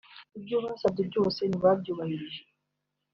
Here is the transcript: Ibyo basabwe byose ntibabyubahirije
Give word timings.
Ibyo 0.37 0.57
basabwe 0.65 1.01
byose 1.09 1.39
ntibabyubahirije 1.45 2.41